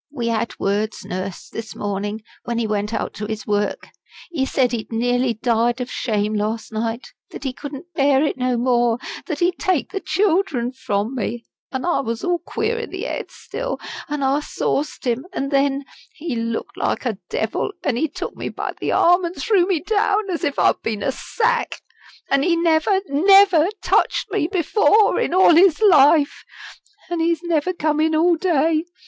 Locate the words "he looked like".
16.15-17.05